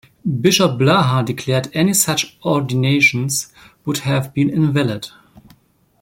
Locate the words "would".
3.85-3.99